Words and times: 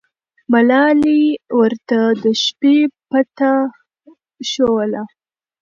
ملالۍ 0.51 1.23
ورته 1.59 1.99
د 2.23 2.25
شپې 2.43 2.77
پته 3.09 3.51
ښووله. 4.49 5.03